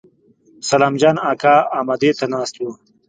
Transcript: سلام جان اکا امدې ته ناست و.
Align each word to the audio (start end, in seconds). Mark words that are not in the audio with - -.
سلام 0.69 0.93
جان 1.01 1.15
اکا 1.31 1.55
امدې 1.79 2.11
ته 2.17 2.25
ناست 2.31 2.55
و. 2.59 2.65